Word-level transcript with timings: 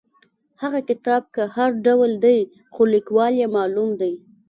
هغه 0.61 0.79
کتاب 0.89 1.21
که 1.35 1.43
هر 1.55 1.69
ډول 1.85 2.11
دی 2.25 2.39
خو 2.73 2.81
لیکوال 2.93 3.33
یې 3.41 3.47
معلوم 3.55 3.89
دی. 4.01 4.13